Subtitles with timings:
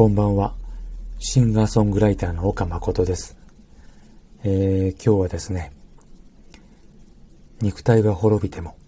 [0.00, 0.54] こんばんは。
[1.18, 3.36] シンガーソングライターの岡誠です。
[4.42, 5.72] えー、今日はですね、
[7.60, 8.78] 肉体が滅びても、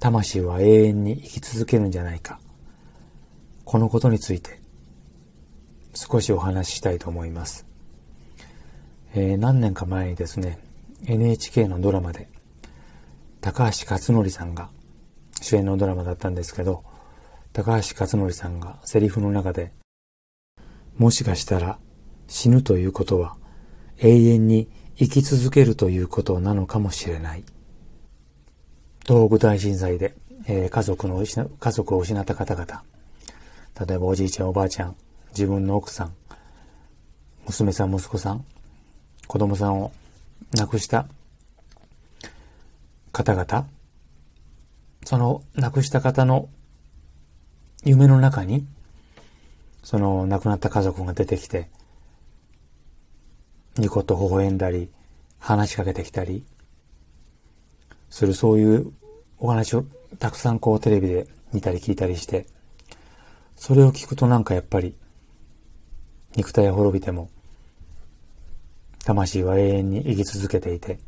[0.00, 2.40] 魂は永遠に生き続けるんじゃないか。
[3.64, 4.60] このことについて、
[5.94, 7.64] 少しお話ししたいと思います。
[9.14, 10.58] えー、何年か前にですね、
[11.06, 12.28] NHK のドラマで、
[13.40, 14.70] 高橋克典さんが
[15.40, 16.82] 主演のドラマだったんですけど、
[17.52, 19.72] 高橋克典さんがセリフの中で、
[20.98, 21.78] もしかしたら
[22.28, 23.36] 死ぬということは
[23.98, 27.44] 永遠に生き続けるということなのかもしれない。
[29.06, 30.14] 東北大震災で、
[30.46, 32.82] えー、家族の家族を失った方々、
[33.86, 34.96] 例えばおじいちゃんおばあちゃん、
[35.30, 36.14] 自分の奥さん、
[37.46, 38.44] 娘さん息子さん、
[39.26, 39.92] 子供さんを
[40.56, 41.06] 亡くした
[43.12, 43.66] 方々、
[45.04, 46.48] その亡くした方の
[47.84, 48.66] 夢の中に
[49.82, 51.68] その亡くなった家族が出てきて、
[53.76, 54.90] ニコと微笑んだり、
[55.38, 56.44] 話しかけてきたり、
[58.10, 58.92] するそういう
[59.38, 59.84] お話を
[60.18, 62.46] たくさんこうテレビで見たり聞いたりして、
[63.56, 64.94] それを聞くとなんかやっぱり、
[66.36, 67.30] 肉体は滅びても、
[69.04, 70.98] 魂は永遠に生き続けていて、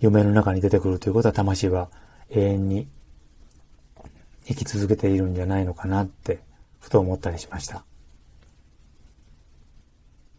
[0.00, 1.88] 夢の中に出てくるということは魂は
[2.30, 2.88] 永遠に
[4.46, 6.40] 生き続けているんじゃないのかなって
[6.80, 7.84] ふと思ったりしました。